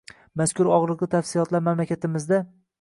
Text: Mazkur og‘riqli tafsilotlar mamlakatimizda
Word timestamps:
Mazkur 0.41 0.69
og‘riqli 0.77 1.09
tafsilotlar 1.13 1.65
mamlakatimizda 1.71 2.45